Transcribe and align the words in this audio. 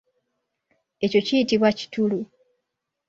Ekyo 1.05 1.19
kiyitibwa 1.27 1.69
kitulu. 1.79 2.19